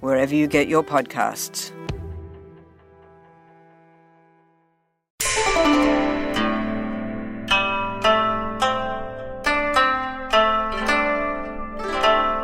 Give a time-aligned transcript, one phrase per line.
[0.00, 1.72] wherever you get your podcasts.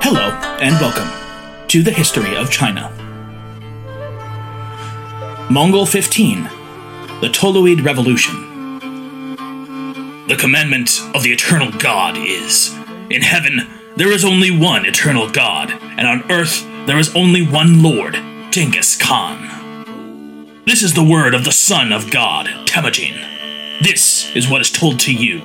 [0.02, 0.30] Hello,
[0.60, 1.08] and welcome
[1.68, 2.90] to the history of China.
[5.50, 6.44] Mongol 15
[7.20, 8.34] The Toluid Revolution.
[10.28, 12.74] The commandment of the eternal God is
[13.10, 17.80] In heaven, there is only one eternal God, and on earth, there is only one
[17.80, 18.14] Lord,
[18.50, 20.62] Genghis Khan.
[20.66, 23.14] This is the word of the Son of God, Temujin.
[23.82, 25.40] This is what is told to you.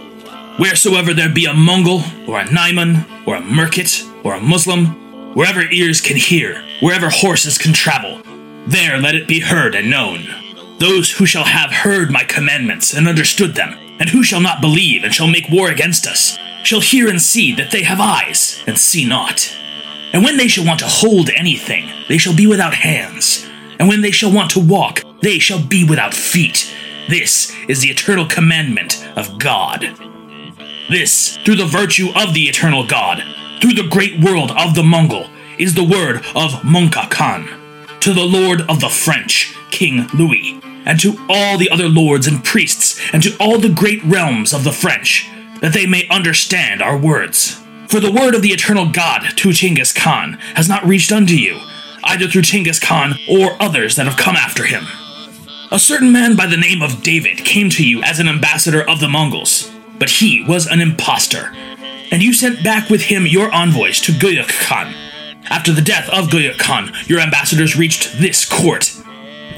[0.58, 5.62] Wheresoever there be a Mongol, or a Naiman, or a Merkit, or a Muslim, wherever
[5.62, 8.22] ears can hear, wherever horses can travel,
[8.66, 10.28] there let it be heard and known.
[10.80, 15.04] Those who shall have heard my commandments and understood them, and who shall not believe
[15.04, 18.78] and shall make war against us, shall hear and see that they have eyes and
[18.78, 19.56] see not.
[20.14, 23.48] And when they shall want to hold anything, they shall be without hands.
[23.80, 26.74] And when they shall want to walk, they shall be without feet.
[27.08, 29.96] This is the eternal commandment of God.
[30.90, 33.24] This, through the virtue of the eternal God,
[33.62, 37.48] through the great world of the Mongol, is the word of Mongka Khan.
[38.02, 42.44] To the Lord of the French, King Louis, and to all the other lords and
[42.44, 45.30] priests, and to all the great realms of the French,
[45.62, 47.62] that they may understand our words.
[47.88, 51.60] For the word of the eternal God to Genghis Khan has not reached unto you,
[52.04, 54.86] either through Genghis Khan or others that have come after him.
[55.72, 59.00] A certain man by the name of David came to you as an ambassador of
[59.00, 61.52] the Mongols, but he was an impostor.
[62.12, 64.94] And you sent back with him your envoys to Guyuk Khan.
[65.50, 68.96] After the death of Guyuk Khan, your ambassadors reached this court.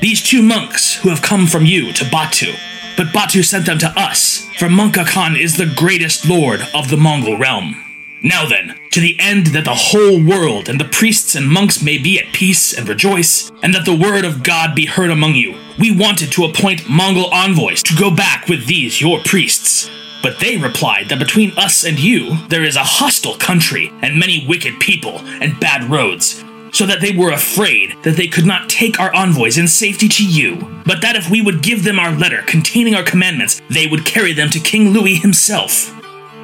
[0.02, 2.54] These two monks who have come from you to Batu,
[2.98, 6.98] but Batu sent them to us, for Mongka Khan is the greatest lord of the
[6.98, 7.84] Mongol realm.
[8.24, 11.98] Now then, to the end that the whole world and the priests and monks may
[11.98, 15.56] be at peace and rejoice, and that the word of God be heard among you,
[15.80, 19.90] we wanted to appoint Mongol envoys to go back with these your priests.
[20.22, 24.46] But they replied that between us and you there is a hostile country, and many
[24.48, 29.00] wicked people, and bad roads, so that they were afraid that they could not take
[29.00, 30.56] our envoys in safety to you,
[30.86, 34.34] but that if we would give them our letter containing our commandments, they would carry
[34.34, 35.94] them to King Louis himself.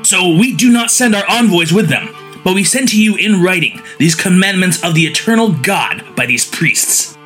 [0.04, 3.42] So we do not send our envoys with them, but we send to you in
[3.42, 7.18] writing these commandments of the eternal God by these priests.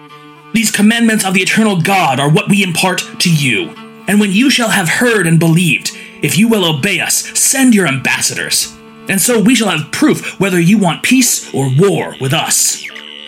[0.53, 3.69] These commandments of the eternal God are what we impart to you.
[4.07, 5.91] And when you shall have heard and believed,
[6.21, 8.75] if you will obey us, send your ambassadors.
[9.11, 12.81] And so we shall have proof whether you want peace or war with us.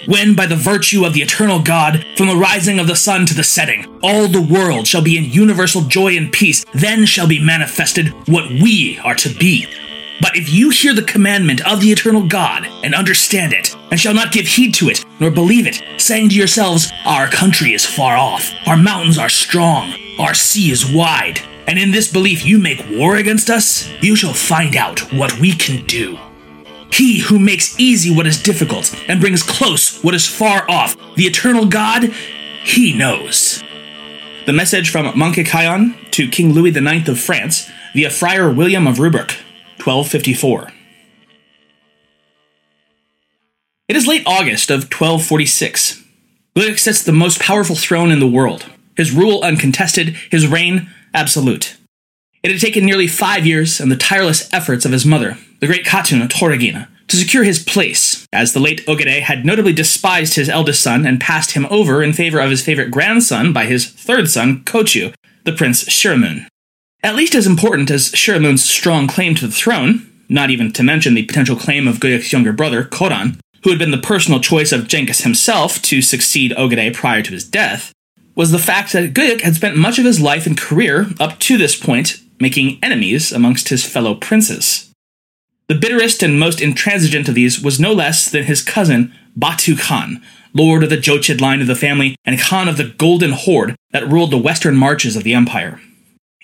[0.06, 3.34] When, by the virtue of the eternal God, from the rising of the sun to
[3.34, 7.44] the setting, all the world shall be in universal joy and peace, then shall be
[7.44, 9.68] manifested what we are to be.
[10.22, 14.14] But if you hear the commandment of the eternal God, and understand it, and shall
[14.14, 18.16] not give heed to it, nor believe it, saying to yourselves, Our country is far
[18.16, 22.85] off, our mountains are strong, our sea is wide, and in this belief you make
[22.91, 26.18] war against us, you shall find out what we can do.
[26.91, 31.23] He who makes easy what is difficult and brings close what is far off, the
[31.23, 32.13] eternal God,
[32.63, 33.63] he knows.
[34.46, 38.97] The message from Mongke Khayan to King Louis IX of France via Friar William of
[38.97, 39.31] Rubruck,
[39.81, 40.72] 1254.
[43.88, 46.03] It is late August of 1246.
[46.56, 48.66] Guyuk sits the most powerful throne in the world.
[48.96, 51.78] His rule uncontested, his reign absolute.
[52.44, 55.85] It had taken nearly five years and the tireless efforts of his mother, the great
[55.85, 60.81] Khatun Toregene, to secure his place, as the late Ogedei had notably despised his eldest
[60.81, 64.64] son and passed him over in favor of his favorite grandson by his third son,
[64.66, 65.14] Kochu,
[65.46, 66.47] the Prince Shiremun.
[67.02, 71.14] At least as important as Shiremun's strong claim to the throne, not even to mention
[71.14, 74.88] the potential claim of Guyuk's younger brother, Koran, who had been the personal choice of
[74.88, 77.93] Genghis himself to succeed Ogedei prior to his death,
[78.35, 81.58] was the fact that Guyuk had spent much of his life and career up to
[81.58, 84.91] this point making enemies amongst his fellow princes.
[85.68, 90.22] The bitterest and most intransigent of these was no less than his cousin, Batu Khan,
[90.53, 94.08] lord of the Jochid line of the family and Khan of the Golden Horde that
[94.08, 95.79] ruled the western marches of the empire.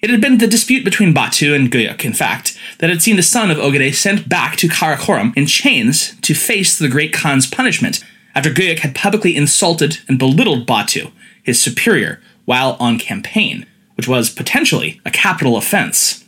[0.02, 3.22] It had been the dispute between Batu and Guyuk, in fact, that had seen the
[3.22, 8.02] son of Ogedei sent back to Karakorum in chains to face the great Khan's punishment,
[8.34, 11.12] after Guyuk had publicly insulted and belittled Batu,
[11.50, 13.66] his superior, while on campaign,
[13.96, 16.24] which was potentially a capital offense.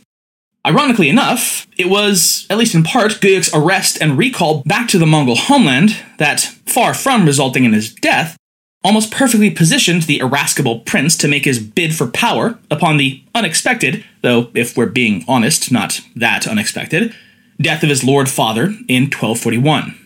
[0.66, 5.06] Ironically enough, it was, at least in part, Guyuk's arrest and recall back to the
[5.06, 8.36] Mongol homeland that, far from resulting in his death,
[8.84, 14.04] almost perfectly positioned the irascible prince to make his bid for power upon the unexpected,
[14.22, 17.14] though, if we're being honest, not that unexpected,
[17.60, 19.98] death of his lord father in 1241.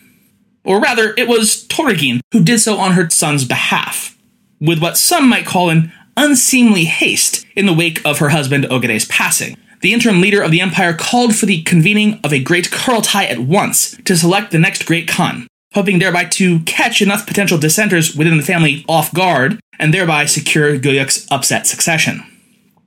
[0.63, 4.16] Or rather, it was Toregene who did so on her son's behalf,
[4.59, 9.05] with what some might call an unseemly haste in the wake of her husband Ogedei's
[9.05, 13.29] passing the interim leader of the empire called for the convening of a great Kurultai
[13.29, 18.15] at once to select the next great Khan, hoping thereby to catch enough potential dissenters
[18.15, 22.23] within the family off guard and thereby secure Guyuk's upset succession.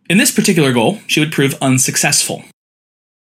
[0.09, 2.45] In this particular goal, she would prove unsuccessful.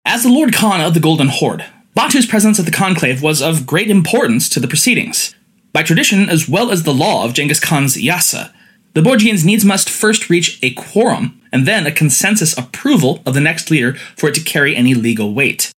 [0.04, 1.64] As the Lord Khan of the Golden Horde,
[1.94, 5.34] Batu's presence at the conclave was of great importance to the proceedings.
[5.74, 8.52] By tradition, as well as the law of Genghis Khan's Yasa,
[8.92, 13.40] the Borjigins needs must first reach a quorum and then a consensus approval of the
[13.40, 15.72] next leader for it to carry any legal weight.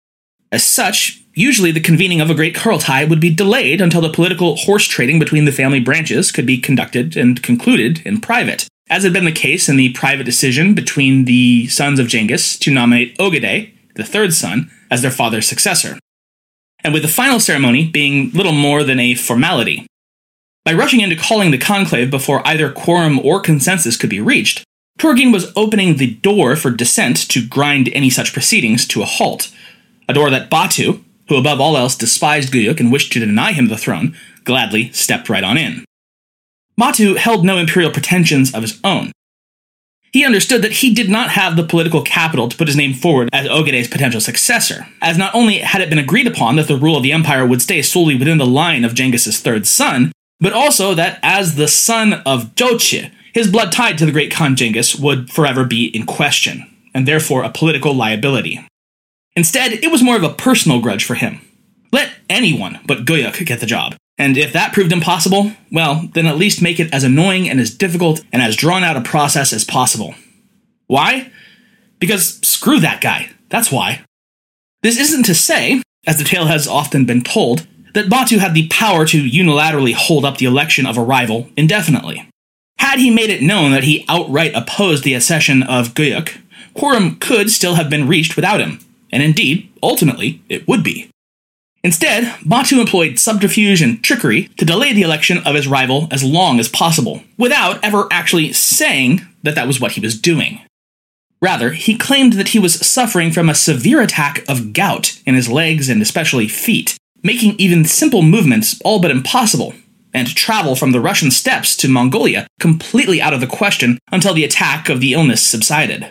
[0.51, 4.57] As such, usually the convening of a great Kurultai would be delayed until the political
[4.57, 9.13] horse trading between the family branches could be conducted and concluded in private, as had
[9.13, 13.71] been the case in the private decision between the sons of Genghis to nominate Ogedei,
[13.95, 15.97] the third son, as their father's successor.
[16.85, 19.87] And with the final ceremony being little more than a formality,
[20.63, 24.63] by rushing into calling the conclave before either quorum or consensus could be reached,
[24.99, 29.51] Toregene was opening the door for dissent to grind any such proceedings to a halt.
[30.07, 33.67] A door that Batu, who above all else despised Guyuk and wished to deny him
[33.67, 35.85] the throne, gladly stepped right on in.
[36.77, 39.11] Batu held no imperial pretensions of his own.
[40.15, 43.27] He understood that he did not have the political capital to put his name forward
[43.33, 46.95] as Ogedei's potential successor, as not only had it been agreed upon that the rule
[46.95, 50.93] of the empire would stay solely within the line of Genghis's third son, but also
[50.93, 55.29] that as the son of Jochi, his blood tied to the great Khan Genghis would
[55.29, 58.65] forever be in question, and therefore a political liability.
[59.35, 61.41] Instead, it was more of a personal grudge for him.
[61.91, 66.37] Let anyone but Guyuk get the job, and if that proved impossible, well, then at
[66.37, 69.63] least make it as annoying and as difficult and as drawn out a process as
[69.63, 70.15] possible.
[70.87, 71.31] Why?
[71.99, 73.31] Because screw that guy.
[73.49, 74.05] That's why.
[74.83, 78.67] This isn't to say, as the tale has often been told, that Batu had the
[78.67, 82.29] power to unilaterally hold up the election of a rival indefinitely.
[82.77, 86.37] Had he made it known that he outright opposed the accession of Guyuk,
[86.73, 88.79] quorum could still have been reached without him,
[89.11, 91.09] and indeed, ultimately, it would be.
[91.85, 96.59] Instead, Batu employed subterfuge and trickery to delay the election of his rival as long
[96.59, 100.59] as possible, without ever actually saying that that was what he was doing.
[101.43, 105.47] Rather, he claimed that he was suffering from a severe attack of gout in his
[105.47, 109.75] legs and especially feet, making even simple movements all but impossible,
[110.11, 114.43] and travel from the Russian steppes to Mongolia completely out of the question until the
[114.43, 116.09] attack of the illness subsided.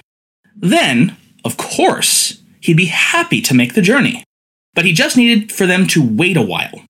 [0.55, 4.23] Then, of course, he'd be happy to make the journey,
[4.75, 6.83] but he just needed for them to wait a while.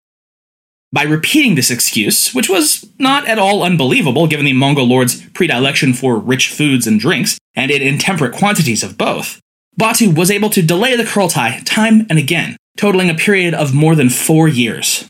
[0.93, 5.93] By repeating this excuse, which was not at all unbelievable given the Mongol lord's predilection
[5.93, 9.41] for rich foods and drinks, and in intemperate quantities of both,
[9.77, 13.97] Batu was able to delay the Kurultai time and again, totaling a period of more
[13.97, 15.09] than four years.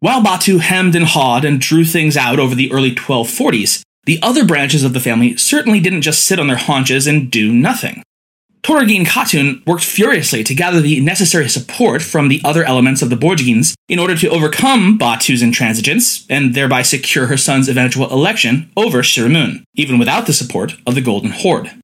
[0.00, 4.44] While Batu hemmed and hawed and drew things out over the early 1240s, the other
[4.44, 8.02] branches of the family certainly didn't just sit on their haunches and do nothing.
[8.66, 13.16] Toregene Khatun worked furiously to gather the necessary support from the other elements of the
[13.16, 19.02] Borjigins in order to overcome Batu's intransigence and thereby secure her son's eventual election over
[19.02, 21.80] Shiremun, even without the support of the Golden Horde.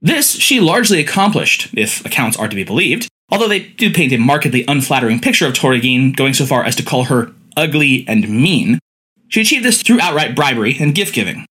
[0.00, 4.16] This she largely accomplished, if accounts are to be believed, although they do paint a
[4.16, 8.78] markedly unflattering picture of Toregene, going so far as to call her ugly and mean.
[9.26, 11.46] She achieved this through outright bribery and gift giving.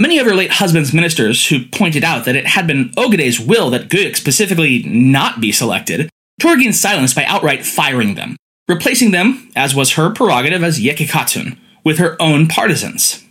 [0.00, 3.68] Many of her late husband's ministers who pointed out that it had been Ogedei's will
[3.70, 6.08] that Guyuk specifically not be selected,
[6.40, 8.36] Toregene silenced by outright firing them,
[8.68, 13.24] replacing them, as was her prerogative as Yekikatun, with her own partisans.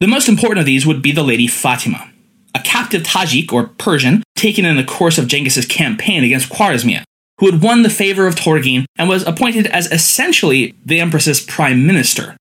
[0.00, 2.10] The most important of these would be the Lady Fatima,
[2.52, 7.04] a captive Tajik or Persian taken in the course of Genghis's campaign against Khwarezmia,
[7.38, 11.86] who had won the favor of Toregene and was appointed as essentially the Empress's prime
[11.86, 12.36] minister.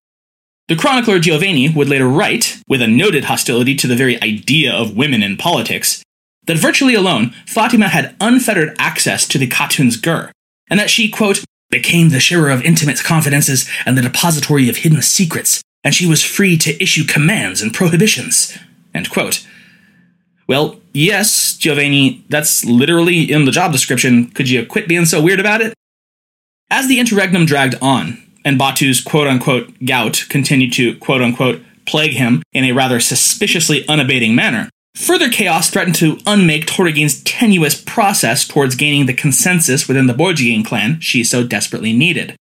[0.68, 4.98] The chronicler Juvayni would later write, with a noted hostility to the very idea of
[4.98, 6.04] women in politics,
[6.46, 10.32] that virtually alone, Fatima had unfettered access to the Khatun's gur,
[10.70, 15.02] and that she, quote, became the sharer of intimate confidences and the depository of hidden
[15.02, 18.58] secrets, and she was free to issue commands and prohibitions,
[18.94, 19.48] end quote.
[20.48, 24.32] Well, yes, Juvayni, that's literally in the job description.
[24.32, 25.74] Could you quit being so weird about it?
[26.70, 32.13] As the interregnum dragged on, and Batu's quote unquote gout continued to quote unquote plague
[32.13, 38.48] him in a rather suspiciously unabating manner, further chaos threatened to unmake Toregene's tenuous process
[38.48, 42.38] towards gaining the consensus within the Borjigin clan she so desperately needed.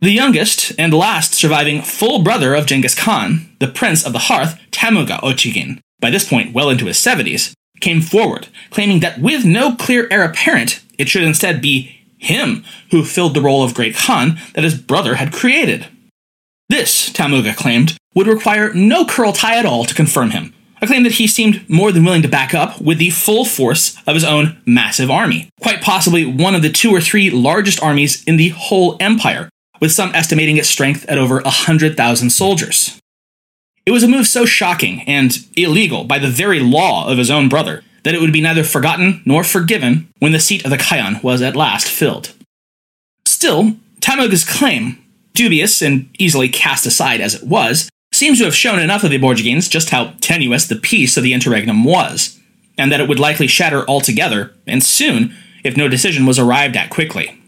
[0.00, 4.58] The youngest and last surviving full brother of Genghis Khan, the Prince of the Hearth,
[4.72, 9.76] Temuge Otchigin, by this point well into his 70s, came forward, claiming that with no
[9.76, 14.38] clear heir apparent, it should instead be him who filled the role of Great Khan
[14.54, 15.86] that his brother had created.
[16.68, 21.12] This, Temuge claimed, would require no Kurultai at all to confirm him, a claim that
[21.12, 24.60] he seemed more than willing to back up with the full force of his own
[24.66, 28.96] massive army, quite possibly one of the two or three largest armies in the whole
[29.00, 29.48] empire,
[29.80, 33.00] with some estimating its strength at over 100,000 soldiers.
[33.86, 37.48] It was a move so shocking and illegal by the very law of his own
[37.48, 41.22] brother that it would be neither forgotten nor forgiven when the seat of the Khayan
[41.22, 42.32] was at last filled.
[43.26, 45.02] Still, Temuge's claim,
[45.34, 49.18] dubious and easily cast aside as it was, seems to have shown enough of the
[49.18, 52.38] Borjigins just how tenuous the peace of the interregnum was,
[52.78, 55.34] and that it would likely shatter altogether, and soon,
[55.64, 57.40] if no decision was arrived at quickly.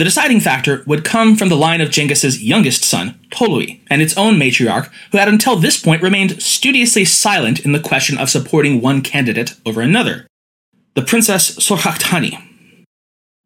[0.00, 4.16] The deciding factor would come from the line of Genghis's youngest son, Tolui, and its
[4.16, 8.80] own matriarch, who had until this point remained studiously silent in the question of supporting
[8.80, 10.26] one candidate over another
[10.94, 12.42] the Princess Sorkhakhtani.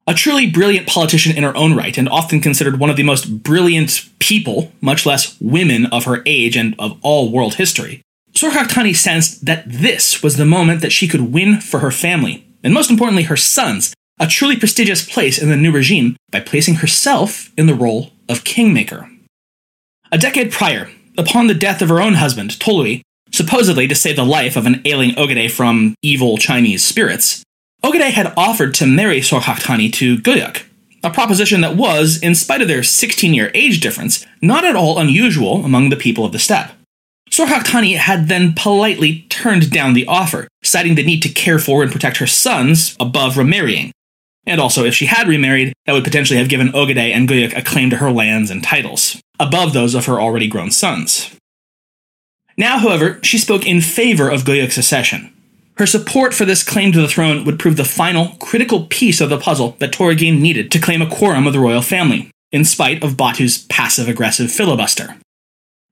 [0.07, 3.43] A truly brilliant politician in her own right, and often considered one of the most
[3.43, 8.01] brilliant people, much less women of her age and of all world history,
[8.33, 12.73] Sorkhakhtani sensed that this was the moment that she could win for her family, and
[12.73, 17.53] most importantly, her sons, a truly prestigious place in the new regime by placing herself
[17.57, 19.11] in the role of kingmaker.
[20.13, 23.03] A decade prior, upon the death of her own husband, Tolui,
[23.33, 27.43] supposedly to save the life of an ailing Ogedei from evil Chinese spirits,
[27.83, 30.63] Ogedei had offered to marry Sorkhakhtani to Guyuk,
[31.03, 34.99] a proposition that was, in spite of their 16 year age difference, not at all
[34.99, 36.71] unusual among the people of the steppe.
[37.31, 41.91] Sorkhakhtani had then politely turned down the offer, citing the need to care for and
[41.91, 43.91] protect her sons above remarrying,
[44.47, 47.63] and also, if she had remarried, that would potentially have given Ogedei and Guyuk a
[47.63, 51.35] claim to her lands and titles, above those of her already grown sons.
[52.57, 55.33] Now, however, she spoke in favor of Guyuk's accession.
[55.77, 59.29] Her support for this claim to the throne would prove the final, critical piece of
[59.29, 63.03] the puzzle that Toregene needed to claim a quorum of the royal family, in spite
[63.03, 65.17] of Batu's passive aggressive filibuster.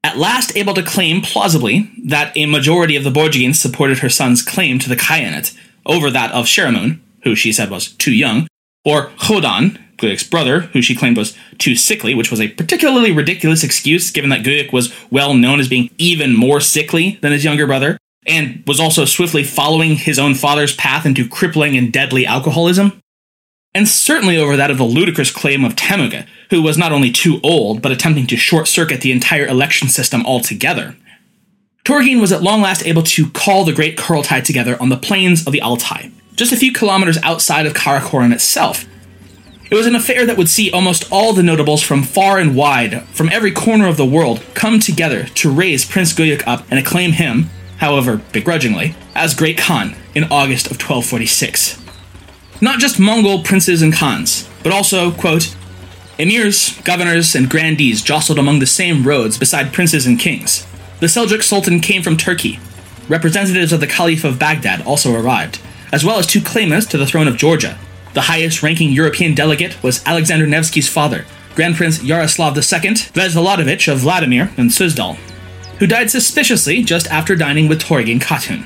[0.04, 4.42] At last able to claim plausibly that a majority of the Borjigins supported her son's
[4.42, 8.46] claim to the Khayanate over that of Shiremun, who she said was too young,
[8.84, 13.62] or Khodan, Guyuk's brother, who she claimed was too sickly, which was a particularly ridiculous
[13.62, 17.66] excuse given that Guyuk was well known as being even more sickly than his younger
[17.66, 23.00] brother, and was also swiftly following his own father's path into crippling and deadly alcoholism.
[23.74, 27.40] And certainly over that of the ludicrous claim of Temuge, who was not only too
[27.42, 30.94] old, but attempting to short circuit the entire election system altogether.
[31.84, 35.46] Toregene was at long last able to call the great Kurultai together on the plains
[35.46, 38.86] of the Altai, just a few kilometers outside of Karakorum itself.
[39.70, 43.04] It was an affair that would see almost all the notables from far and wide,
[43.08, 47.12] from every corner of the world, come together to raise Prince Guyuk up and acclaim
[47.12, 47.48] him,
[47.78, 51.82] however begrudgingly, as Great Khan in August of 1246.
[52.60, 55.56] Not just Mongol princes and khans, but also, quote,
[56.18, 60.66] emirs, governors, and grandees jostled among the same roads beside princes and kings.
[61.00, 62.60] The Seljuk Sultan came from Turkey.
[63.08, 65.58] Representatives of the Caliph of Baghdad also arrived,
[65.92, 67.78] as well as two claimants to the throne of Georgia.
[68.14, 74.00] The highest ranking European delegate was Alexander Nevsky's father, Grand Prince Yaroslav II Vsevolodovich of
[74.00, 75.16] Vladimir and Suzdal,
[75.78, 78.64] who died suspiciously just after dining with Toregene Khatun.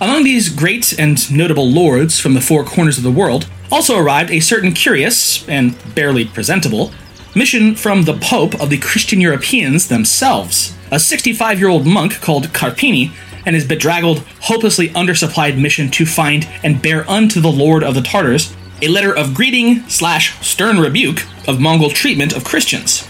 [0.00, 4.30] Among these great and notable lords from the four corners of the world also arrived
[4.30, 6.92] a certain curious, and barely presentable,
[7.34, 12.48] mission from the Pope of the Christian Europeans themselves, a 65 year old monk called
[12.48, 13.12] Carpini
[13.46, 18.02] and his bedraggled, hopelessly undersupplied mission to find and bear unto the Lord of the
[18.02, 23.08] Tartars a letter of greeting slash stern rebuke of Mongol treatment of Christians.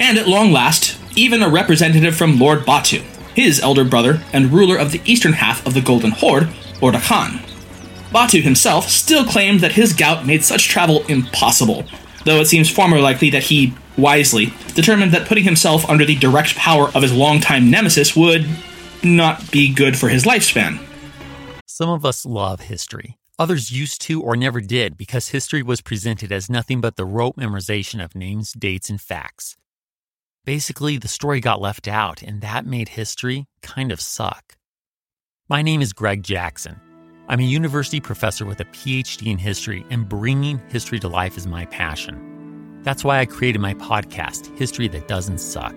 [0.00, 3.02] And at long last, even a representative from Lord Batu,
[3.34, 6.48] his elder brother and ruler of the eastern half of the Golden Horde,
[6.80, 7.40] Orda Khan.
[8.12, 11.84] Batu himself still claimed that his gout made such travel impossible,
[12.24, 16.16] though it seems far more likely that he, wisely, determined that putting himself under the
[16.16, 18.46] direct power of his longtime nemesis would
[19.04, 20.78] not be good for his lifespan.
[21.66, 23.18] Some of us love history.
[23.38, 27.36] Others used to or never did because history was presented as nothing but the rote
[27.36, 29.56] memorization of names, dates, and facts.
[30.44, 34.56] Basically, the story got left out, and that made history kind of suck.
[35.48, 36.80] My name is Greg Jackson.
[37.28, 41.46] I'm a university professor with a PhD in history, and bringing history to life is
[41.46, 42.80] my passion.
[42.82, 45.76] That's why I created my podcast, History That Doesn't Suck.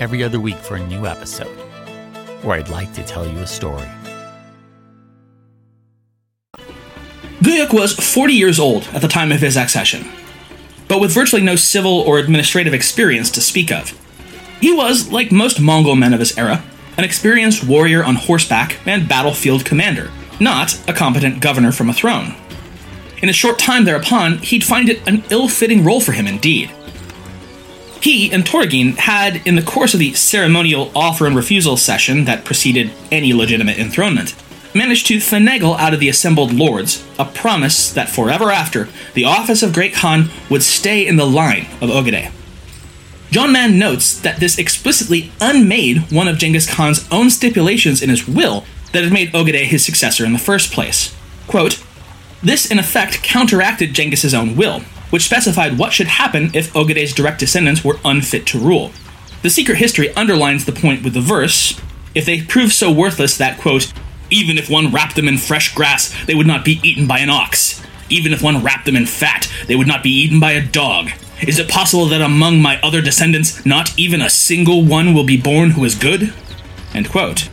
[0.00, 1.56] every other week for a new episode,
[2.42, 3.88] where I'd like to tell you a story.
[7.40, 10.06] Guyuk was 40 years old at the time of his accession,
[10.88, 13.92] but with virtually no civil or administrative experience to speak of.
[14.60, 16.64] He was, like most Mongol men of his era,
[16.96, 20.10] an experienced warrior on horseback and battlefield commander,
[20.40, 22.34] not a competent governor from a throne.
[23.22, 26.70] In a short time thereupon, he'd find it an ill fitting role for him indeed.
[28.04, 32.44] He and Toregene had, in the course of the ceremonial offer and refusal session that
[32.44, 34.36] preceded any legitimate enthronement,
[34.74, 39.62] managed to finagle out of the assembled lords a promise that forever after, the office
[39.62, 42.30] of Great Khan would stay in the line of Ogedei.
[43.30, 48.28] John Man notes that this explicitly unmade one of Genghis Khan's own stipulations in his
[48.28, 51.16] will that had made Ogedei his successor in the first place.
[51.46, 51.82] Quote,
[52.42, 54.82] this in effect counteracted Genghis's own will,
[55.14, 58.90] which specified what should happen if Ogedei's direct descendants were unfit to rule.
[59.42, 61.80] The secret history underlines the point with the verse
[62.16, 63.92] if they prove so worthless that, quote,
[64.28, 67.30] even if one wrapped them in fresh grass, they would not be eaten by an
[67.30, 67.80] ox.
[68.10, 71.10] Even if one wrapped them in fat, they would not be eaten by a dog.
[71.46, 75.40] Is it possible that among my other descendants, not even a single one will be
[75.40, 76.34] born who is good?
[76.92, 77.48] End quote.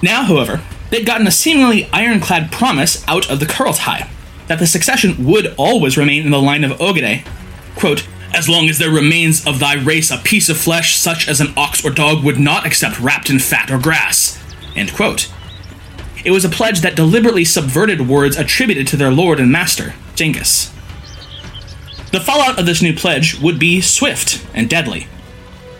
[0.00, 4.08] Now, however, they'd gotten a seemingly ironclad promise out of the Kurultai
[4.52, 7.26] that the succession would always remain in the line of Ogedei.
[7.74, 11.40] Quote, as long as there remains of thy race a piece of flesh such as
[11.40, 14.38] an ox or dog would not accept wrapped in fat or grass.
[14.76, 15.32] End quote.
[16.22, 20.70] It was a pledge that deliberately subverted words attributed to their lord and master, Genghis.
[22.10, 25.08] The fallout of this new pledge would be swift and deadly.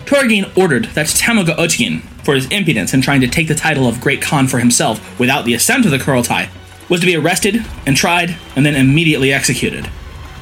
[0.07, 4.01] Toregene ordered that Temuge Otchigin, for his impudence in trying to take the title of
[4.01, 6.49] Great Khan for himself without the assent of the Kurultai,
[6.93, 9.89] was to be arrested and tried and then immediately executed.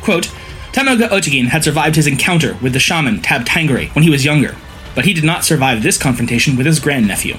[0.02, 0.24] Quote,
[0.72, 4.56] Temuge Otchigin had survived his encounter with the shaman Teb Tengri when he was younger,
[4.96, 7.36] but he did not survive this confrontation with his grandnephew.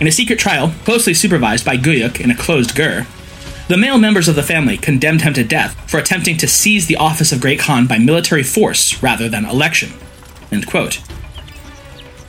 [0.00, 3.06] In a secret trial, closely supervised by Guyuk in a closed gur,
[3.68, 6.96] the male members of the family condemned him to death for attempting to seize the
[6.96, 9.92] office of Great Khan by military force rather than election.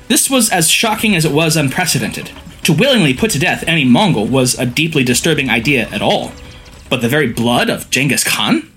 [0.10, 2.32] This was as shocking as it was unprecedented,
[2.68, 6.34] to willingly put to death any Mongol was a deeply disturbing idea at all.
[6.90, 8.70] But the very blood of Genghis Khan?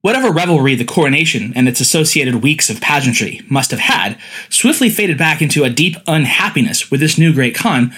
[0.00, 5.18] Whatever revelry the coronation and its associated weeks of pageantry must have had swiftly faded
[5.18, 7.94] back into a deep unhappiness with this new great Khan,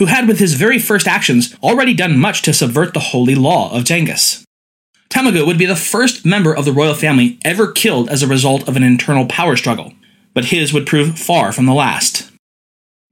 [0.00, 3.72] who had with his very first actions already done much to subvert the holy law
[3.72, 4.44] of Genghis.
[5.10, 8.66] Temuge would be the first member of the royal family ever killed as a result
[8.66, 9.92] of an internal power struggle,
[10.34, 12.32] but his would prove far from the last.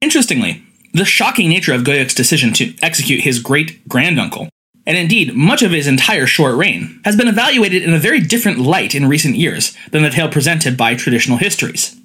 [0.04, 0.62] Interestingly,
[0.92, 4.50] the shocking nature of Guyuk's decision to execute his great granduncle,
[4.86, 8.58] and indeed much of his entire short reign, has been evaluated in a very different
[8.58, 11.98] light in recent years than the tale presented by traditional histories.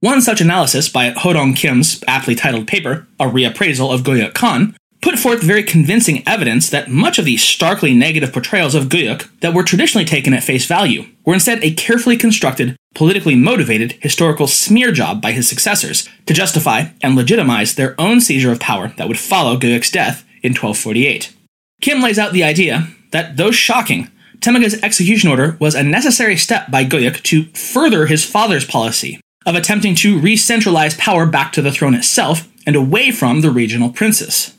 [0.00, 5.16] One such analysis by Hodong Kim's aptly titled paper, A Reappraisal of Guyuk Khan, put
[5.16, 9.62] forth very convincing evidence that much of the starkly negative portrayals of Guyuk that were
[9.62, 15.20] traditionally taken at face value were instead a carefully constructed, politically motivated historical smear job
[15.20, 19.56] by his successors to justify and legitimize their own seizure of power that would follow
[19.56, 21.34] Guyuk's death in 1248.
[21.80, 26.70] Kim lays out the idea that, though shocking, Temuge's execution order was a necessary step
[26.70, 31.62] by Guyuk to further his father's policy of attempting to re centralize power back to
[31.62, 34.54] the throne itself and away from the regional princes.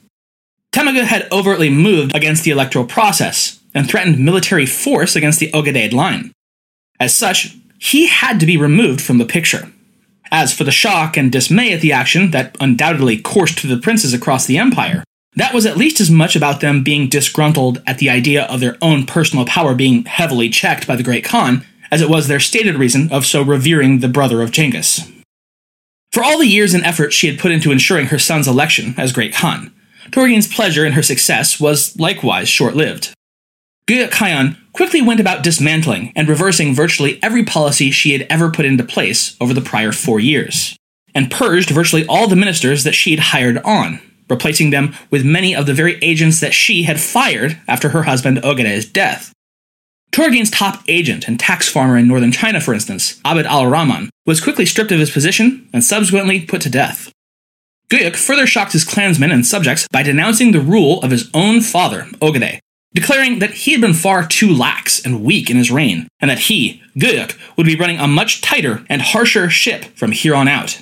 [0.71, 5.93] Temuga had overtly moved against the electoral process and threatened military force against the Ogedeid
[5.93, 6.31] line.
[6.99, 9.71] As such, he had to be removed from the picture.
[10.31, 14.13] As for the shock and dismay at the action that undoubtedly coursed through the princes
[14.13, 15.03] across the empire,
[15.35, 18.77] that was at least as much about them being disgruntled at the idea of their
[18.81, 22.75] own personal power being heavily checked by the Great Khan as it was their stated
[22.75, 25.09] reason of so revering the brother of Genghis.
[26.11, 29.13] For all the years and effort she had put into ensuring her son's election as
[29.13, 29.73] Great Khan,
[30.11, 33.13] Toregene's pleasure in her success was likewise short lived.
[33.87, 38.63] Guyuk Khayan quickly went about dismantling and reversing virtually every policy she had ever put
[38.63, 40.77] into place over the prior four years,
[41.13, 45.53] and purged virtually all the ministers that she had hired on, replacing them with many
[45.53, 49.33] of the very agents that she had fired after her husband Ogedei's death.
[50.13, 54.39] Toregene's top agent and tax farmer in northern China, for instance, Abd al Rahman, was
[54.39, 57.11] quickly stripped of his position and subsequently put to death.
[57.89, 62.03] Guyuk further shocked his clansmen and subjects by denouncing the rule of his own father,
[62.21, 62.59] Ogedei,
[62.93, 66.39] declaring that he had been far too lax and weak in his reign, and that
[66.39, 70.81] he, Guyuk, would be running a much tighter and harsher ship from here on out.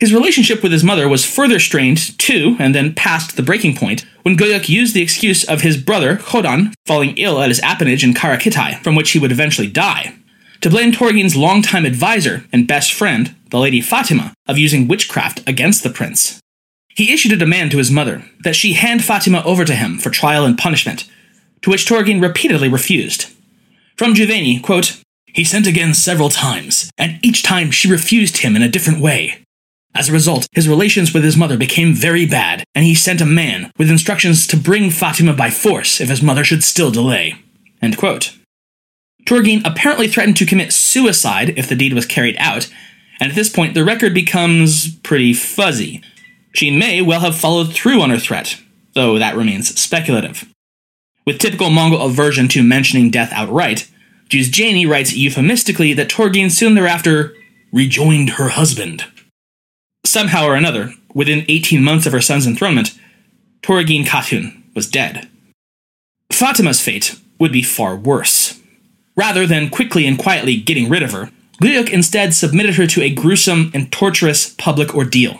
[0.00, 4.04] His relationship with his mother was further strained to, and then past the breaking point,
[4.22, 8.14] when Guyuk used the excuse of his brother, Khodan, falling ill at his appanage in
[8.14, 10.14] Karakitai, from which he would eventually die,
[10.60, 15.82] to blame Toregene's longtime advisor and best friend, the Lady Fatima, of using witchcraft against
[15.82, 16.40] the prince.
[16.88, 20.10] He issued a demand to his mother that she hand Fatima over to him for
[20.10, 21.08] trial and punishment,
[21.64, 23.32] to which Toregene repeatedly refused.
[23.96, 28.60] From Juvayni, quote, He sent again several times, and each time she refused him in
[28.60, 29.42] a different way.
[29.94, 33.26] As a result, his relations with his mother became very bad, and he sent a
[33.26, 37.36] man with instructions to bring Fatima by force if his mother should still delay.
[37.80, 38.36] End quote.
[39.24, 42.70] Toregene apparently threatened to commit suicide if the deed was carried out,
[43.20, 46.02] and at this point the record becomes pretty fuzzy.
[46.52, 48.60] She may well have followed through on her threat,
[48.92, 50.46] though that remains speculative.
[51.26, 53.90] With typical Mongol aversion to mentioning death outright,
[54.28, 57.34] Juzjani writes euphemistically that Toregene soon thereafter
[57.72, 59.04] rejoined her husband.
[60.04, 62.98] Somehow or another, within 18 months of her son's enthronement,
[63.62, 65.28] Toregene Khatun was dead.
[66.30, 68.60] Fatima's fate would be far worse.
[69.16, 71.30] Rather than quickly and quietly getting rid of her,
[71.62, 75.38] Guyuk instead submitted her to a gruesome and torturous public ordeal.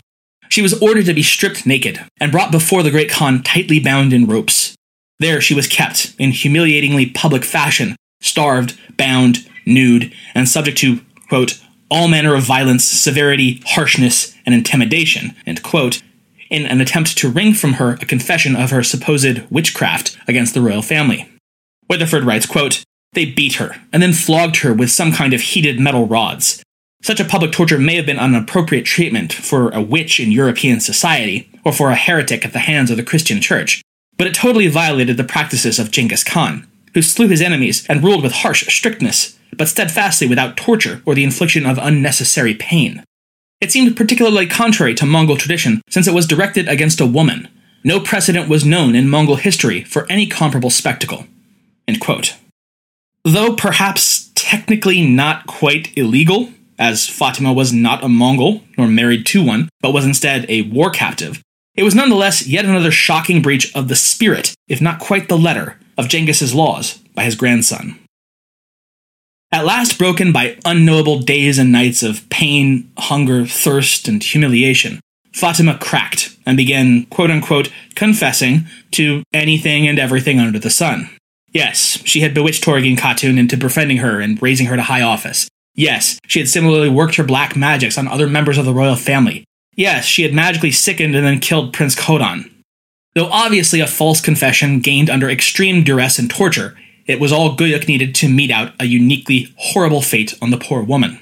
[0.49, 4.13] She was ordered to be stripped naked and brought before the Great Khan tightly bound
[4.13, 4.77] in ropes.
[5.21, 11.61] There she was kept, in humiliatingly public fashion, starved, bound, nude, and subject to, quote,
[11.91, 16.03] all manner of violence, severity, harshness, and intimidation, quote,
[16.51, 20.61] in an attempt to wring from her a confession of her supposed witchcraft against the
[20.61, 21.29] royal family.
[21.89, 25.79] Weatherford writes, quote, They beat her, and then flogged her with some kind of heated
[25.79, 26.63] metal rods.
[27.03, 30.81] Such a public torture may have been an appropriate treatment for a witch in European
[30.81, 33.83] society, or for a heretic at the hands of the Christian church,
[34.17, 38.23] but it totally violated the practices of Genghis Khan, who slew his enemies and ruled
[38.23, 43.05] with harsh strictness, but steadfastly without torture or the infliction of unnecessary pain.
[43.61, 47.49] It seemed particularly contrary to Mongol tradition since it was directed against a woman.
[47.83, 51.27] No precedent was known in Mongol history for any comparable spectacle.
[53.25, 59.45] Though perhaps technically not quite illegal, as Fatima was not a Mongol nor married to
[59.45, 61.43] one, but was instead a war captive,
[61.75, 65.79] it was nonetheless yet another shocking breach of the spirit, if not quite the letter,
[65.97, 67.99] of Genghis's laws by his grandson.
[69.53, 74.99] At last broken by unknowable days and nights of pain, hunger, thirst, and humiliation,
[75.33, 81.09] Fatima cracked and began, quote unquote, confessing to anything and everything under the sun.
[81.53, 85.49] Yes, she had bewitched Toregene Khatun into befriending her and raising her to high office.
[85.75, 89.45] Yes, she had similarly worked her black magics on other members of the royal family.
[89.77, 92.51] Yes, she had magically sickened and then killed Prince Khodan.
[93.15, 97.87] Though obviously a false confession gained under extreme duress and torture, it was all Guyuk
[97.87, 101.21] needed to mete out a uniquely horrible fate on the poor woman.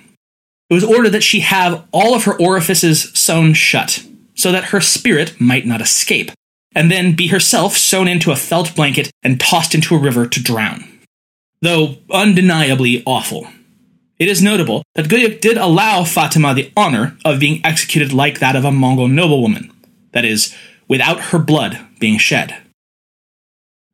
[0.71, 4.03] It was ordered that she have all of her orifices sewn shut,
[4.35, 6.31] so that her spirit might not escape,
[6.75, 10.43] and then be herself sewn into a felt blanket and tossed into a river to
[10.43, 10.85] drown.
[11.61, 13.49] Though undeniably awful.
[14.23, 18.55] It is notable that Guyuk did allow Fatima the honor of being executed like that
[18.55, 19.73] of a Mongol noblewoman,
[20.13, 20.57] that is,
[20.87, 22.57] without her blood being shed.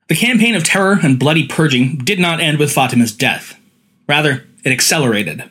[0.09, 3.59] The campaign of terror and bloody purging did not end with Fatima's death.
[4.07, 5.45] Rather, it accelerated.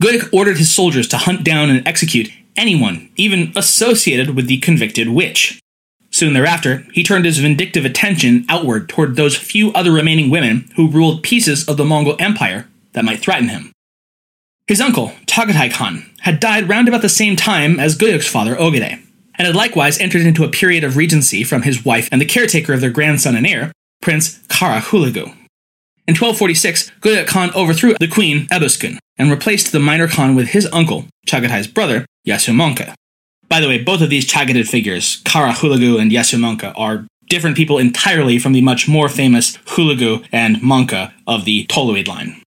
[0.00, 5.08] Guyuk ordered his soldiers to hunt down and execute anyone, even associated with the convicted
[5.08, 5.58] witch.
[6.12, 10.88] Soon thereafter, he turned his vindictive attention outward toward those few other remaining women who
[10.88, 13.70] ruled pieces of the Mongol Empire that might threaten him.
[14.66, 19.06] His uncle, Chagatai Khan, had died round about the same time as Guyuk's father, Ogedei
[19.38, 22.72] and had likewise entered into a period of regency from his wife and the caretaker
[22.72, 25.26] of their grandson and heir, Prince Kara Hulagu.
[26.08, 30.68] In 1246, Guyuk Khan overthrew the queen Ebuskun and replaced the minor Khan with his
[30.72, 32.94] uncle, Chagatai's brother, Yasumonka.
[33.48, 37.78] By the way, both of these Chagatai figures, Kara Hulagu and Yasumonka, are different people
[37.78, 42.40] entirely from the much more famous Hulagu and Monka of the Toluid line.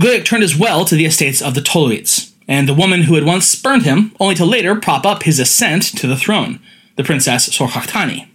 [0.00, 3.24] Guyuk turned as well to the estates of the Toluids, and the woman who had
[3.24, 6.58] once spurned him, only to later prop up his ascent to the throne,
[6.96, 8.26] the Princess Sorkhakhtani.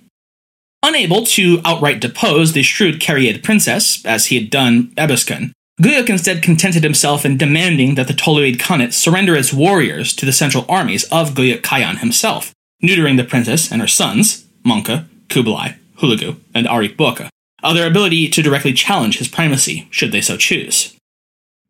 [0.82, 6.42] Unable to outright depose the shrewd Kerait princess, as he had done Ebuskun, Guyuk instead
[6.42, 11.04] contented himself in demanding that the Toluid Khanate surrender its warriors to the central armies
[11.06, 16.96] of Guyuk Khayan himself, neutering the princess and her sons, Monka, Kublai, Hulagu, and Ariq
[16.98, 17.30] Boke,
[17.64, 20.96] of their ability to directly challenge his primacy, should they so choose.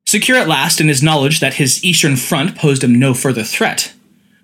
[0.09, 3.93] Secure at last in his knowledge that his eastern front posed him no further threat,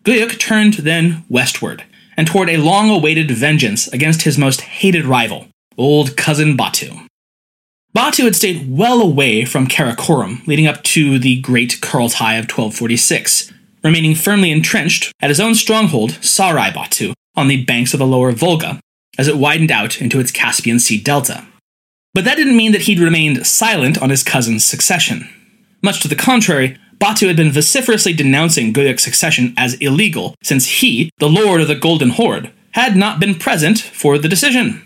[0.04, 5.48] Guyuk turned then westward, and toward a long awaited vengeance against his most hated rival,
[5.76, 7.08] old cousin Batu.
[7.94, 13.52] Batu had stayed well away from Karakorum leading up to the Great Kurultai of 1246,
[13.84, 18.32] remaining firmly entrenched at his own stronghold, Sarai Batu, on the banks of the lower
[18.32, 18.80] Volga,
[19.18, 21.44] as it widened out into its Caspian Sea delta.
[22.14, 25.28] But that didn't mean that he'd remained silent on his cousin's succession.
[25.86, 31.12] Much to the contrary, Batu had been vociferously denouncing Guyuk's succession as illegal, since he,
[31.20, 34.82] the lord of the Golden Horde, had not been present for the decision.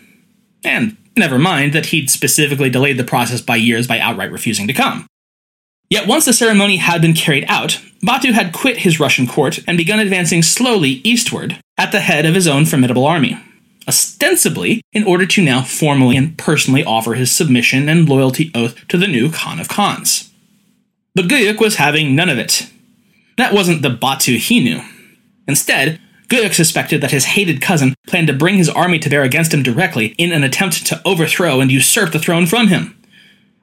[0.62, 4.74] And never mind that he'd specifically delayed the process by years by outright refusing to
[4.74, 5.08] come.
[5.90, 9.78] Yet once the ceremony had been carried out, Batu had quit his Russian court and
[9.78, 13.40] begun advancing slowly eastward at the head of his own formidable army,
[13.88, 18.98] ostensibly in order to now formally and personally offer his submission and loyalty oath to
[18.98, 20.29] the new Khan of Khans.
[21.20, 22.70] But Guyuk was having none of it.
[23.36, 24.82] That wasn't the Batu he knew.
[25.50, 29.54] Instead, Guyuk suspected that his hated cousin planned to bring his army to bear against
[29.54, 32.98] him directly in an attempt to overthrow and usurp the throne from him.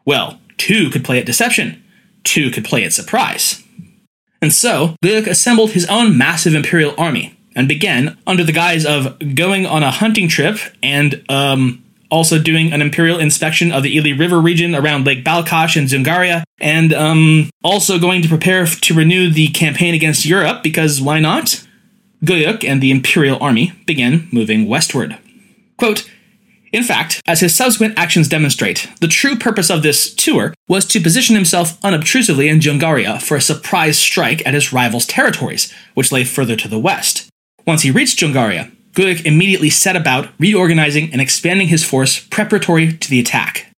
[0.05, 1.83] Well, two could play at deception,
[2.25, 3.65] two could play at surprise.
[4.43, 9.17] And so, Guyuk assembled his own massive imperial army and began, under the guise of
[9.35, 14.13] going on a hunting trip and, um, also doing an imperial inspection of the Ili
[14.13, 19.31] River region around Lake Balkhash and Dzungaria, and um, also going to prepare to renew
[19.31, 21.67] the campaign against Europe because why not?
[22.25, 25.19] Guyuk and the imperial army began moving westward.
[25.77, 26.09] Quote,
[26.73, 31.01] in fact, as his subsequent actions demonstrate, the true purpose of this tour was to
[31.01, 36.25] position himself unobtrusively in Dzungaria for a surprise strike at his rival's territories, which lay
[36.25, 37.31] further to the west.
[37.67, 43.11] Once he reached Dzungaria, Guyuk immediately set about reorganizing and expanding his force preparatory to
[43.11, 43.71] the attack.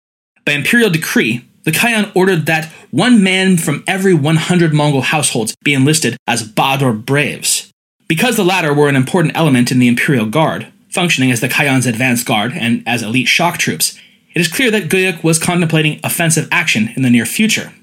[0.45, 5.73] By imperial decree, the Khayan ordered that one man from every 100 Mongol households be
[5.73, 7.69] enlisted as Bahadur Braves.
[8.07, 11.85] Because the latter were an important element in the Imperial Guard, functioning as the Khayan's
[11.85, 13.99] advance guard and as elite shock troops,
[14.33, 17.73] it is clear that Guyuk was contemplating offensive action in the near future.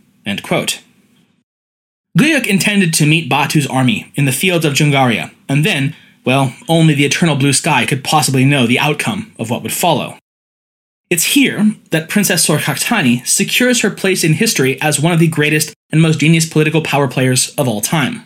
[2.18, 5.94] Guyuk intended to meet Batu's army in the fields of Dzungaria, and then
[6.27, 10.19] well, only the eternal blue sky could possibly know the outcome of what would follow.
[11.09, 15.73] It's here that Princess Sorkhakhtani secures her place in history as one of the greatest
[15.91, 18.25] and most genius political power players of all time.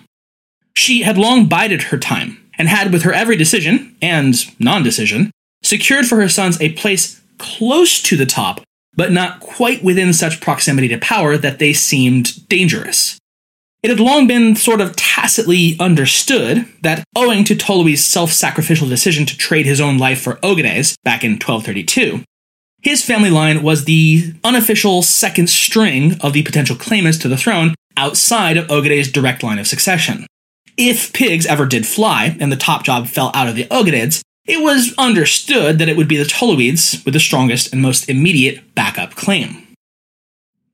[0.74, 5.30] She had long bided her time, and had, with her every decision, and non decision,
[5.62, 8.62] secured for her sons a place close to the top,
[8.94, 13.18] but not quite within such proximity to power that they seemed dangerous.
[13.82, 19.24] It had long been sort of tacitly understood that, owing to Tolui's self sacrificial decision
[19.26, 22.22] to trade his own life for Ogedei's back in 1232,
[22.82, 27.74] his family line was the unofficial second string of the potential claimants to the throne
[27.96, 30.26] outside of Ogedei's direct line of succession.
[30.76, 34.62] If pigs ever did fly and the top job fell out of the Ogedeids, it
[34.62, 39.14] was understood that it would be the Toluids with the strongest and most immediate backup
[39.14, 39.66] claim.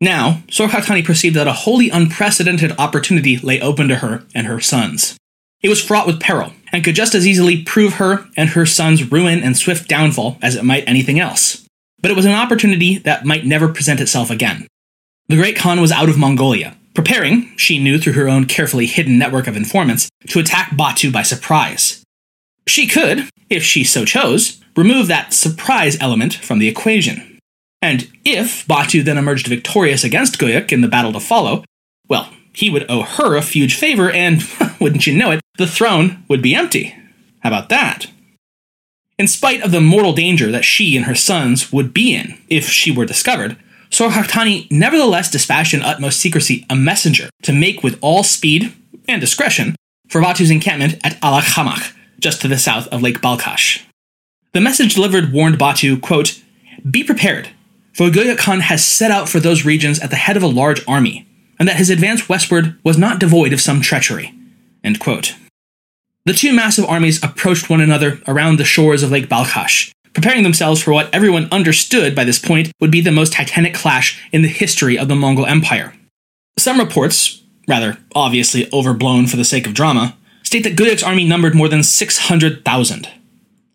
[0.00, 5.16] Now, Sorkhakhtani perceived that a wholly unprecedented opportunity lay open to her and her sons.
[5.62, 9.10] It was fraught with peril, and could just as easily prove her and her sons'
[9.10, 11.66] ruin and swift downfall as it might anything else.
[12.00, 14.66] But it was an opportunity that might never present itself again.
[15.28, 19.18] The Great Khan was out of Mongolia, preparing, she knew through her own carefully hidden
[19.18, 22.02] network of informants, to attack Batu by surprise.
[22.68, 27.35] She could, if she so chose, remove that surprise element from the equation.
[27.82, 31.64] And if Batu then emerged victorious against Guyuk in the battle to follow,
[32.08, 34.42] well, he would owe her a huge favor, and,
[34.80, 36.96] wouldn't you know it, the throne would be empty.
[37.40, 38.06] How about that?
[39.18, 42.68] In spite of the mortal danger that she and her sons would be in if
[42.68, 43.56] she were discovered,
[43.90, 48.74] Sorkhakhtani nevertheless dispatched in utmost secrecy a messenger to make with all speed
[49.08, 49.76] and discretion
[50.08, 53.82] for Batu's encampment at Alakhamach, just to the south of Lake Balkhash.
[54.52, 56.40] The message delivered warned Batu, quote,
[56.90, 57.50] Be prepared
[58.04, 61.26] Guyuk Khan has set out for those regions at the head of a large army,
[61.58, 64.34] and that his advance westward was not devoid of some treachery.
[66.26, 70.82] The two massive armies approached one another around the shores of Lake Balkhash, preparing themselves
[70.82, 74.48] for what everyone understood by this point would be the most titanic clash in the
[74.48, 75.94] history of the Mongol Empire.
[76.58, 81.54] Some reports, rather obviously overblown for the sake of drama, state that Guyuk's army numbered
[81.54, 83.08] more than 600,000.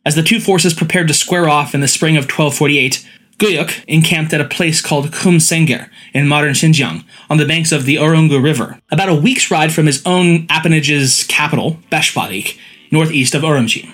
[0.06, 3.08] As the two forces prepared to square off in the spring of 1248,
[3.42, 7.96] Guyuk encamped at a place called Kumsenger in modern Xinjiang on the banks of the
[7.96, 12.56] Urungu River, about a week's ride from his own appanage's capital, Beshbalik,
[12.92, 13.92] northeast of Urumqi.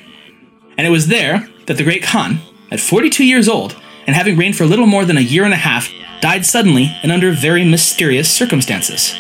[0.78, 2.40] And it was there that the great Khan,
[2.72, 5.58] at 42 years old, and having reigned for little more than a year and a
[5.58, 9.16] half, died suddenly and under very mysterious circumstances.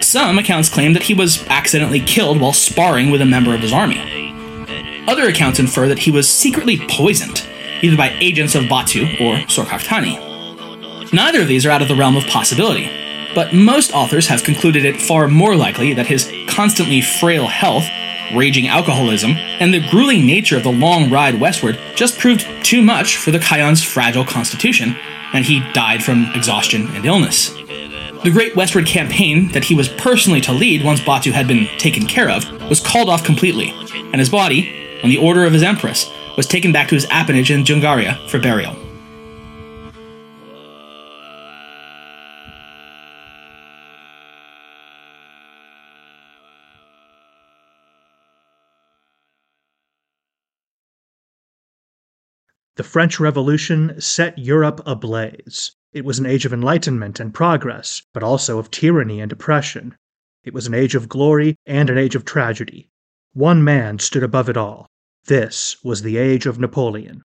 [0.00, 3.74] Some accounts claim that he was accidentally killed while sparring with a member of his
[3.74, 4.00] army.
[5.06, 7.43] Other accounts infer that he was secretly poisoned,
[7.84, 11.12] either by agents of Batu or Sorkhakhtani.
[11.12, 12.88] Neither of these are out of the realm of possibility,
[13.34, 17.84] but most authors have concluded it far more likely that his constantly frail health,
[18.34, 23.18] raging alcoholism, and the grueling nature of the long ride westward just proved too much
[23.18, 24.96] for the Khaghan's fragile constitution,
[25.34, 27.50] and he died from exhaustion and illness.
[28.24, 32.06] The Great Westward Campaign that he was personally to lead once Batu had been taken
[32.06, 36.10] care of was called off completely, and his body, on the order of his empress,
[36.36, 38.76] was taken back to his appanage in Dzungaria for burial.
[52.76, 55.76] The French Revolution set Europe ablaze.
[55.92, 59.96] It was an age of enlightenment and progress, but also of tyranny and oppression.
[60.42, 62.90] It was an age of glory and an age of tragedy.
[63.32, 64.88] One man stood above it all.
[65.26, 67.22] This was the age of Napoleon.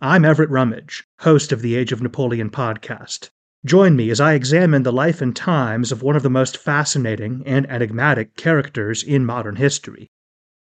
[0.00, 3.30] I'm Everett Rummage, host of the Age of Napoleon podcast.
[3.66, 7.42] Join me as I examine the life and times of one of the most fascinating
[7.44, 10.06] and enigmatic characters in modern history.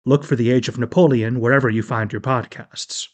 [0.06, 3.08] Look for the Age of Napoleon wherever you find your podcasts.